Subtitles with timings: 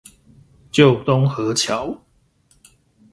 [0.71, 2.01] 舊東河橋